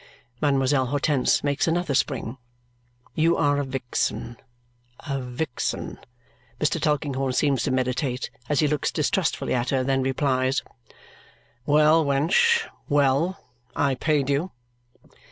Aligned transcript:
Mademoiselle 0.41 0.87
Hortense 0.87 1.43
makes 1.43 1.67
another 1.67 1.93
spring. 1.93 2.39
"You 3.13 3.37
are 3.37 3.59
a 3.59 3.63
vixen, 3.63 4.37
a 5.07 5.21
vixen!" 5.21 5.99
Mr. 6.59 6.81
Tulkinghorn 6.81 7.33
seems 7.33 7.61
to 7.61 7.69
meditate 7.69 8.31
as 8.49 8.61
he 8.61 8.67
looks 8.67 8.91
distrustfully 8.91 9.53
at 9.53 9.69
her, 9.69 9.83
then 9.83 9.99
he 9.99 10.09
replies, 10.09 10.63
"Well, 11.67 12.03
wench, 12.03 12.65
well. 12.89 13.43
I 13.75 13.93
paid 13.93 14.27
you." 14.27 14.49